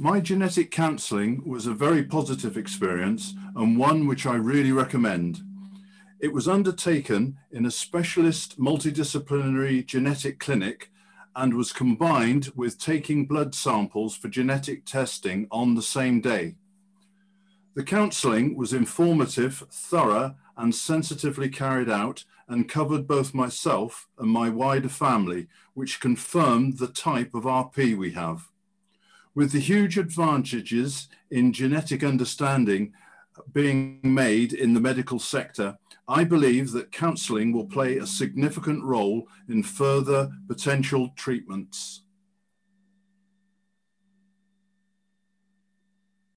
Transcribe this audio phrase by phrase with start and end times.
[0.00, 5.42] My genetic counselling was a very positive experience and one which I really recommend.
[6.20, 10.92] It was undertaken in a specialist multidisciplinary genetic clinic
[11.34, 16.54] and was combined with taking blood samples for genetic testing on the same day.
[17.74, 24.48] The counselling was informative, thorough, and sensitively carried out and covered both myself and my
[24.48, 28.48] wider family, which confirmed the type of RP we have.
[29.34, 32.92] With the huge advantages in genetic understanding
[33.52, 35.78] being made in the medical sector,
[36.08, 42.02] I believe that counselling will play a significant role in further potential treatments.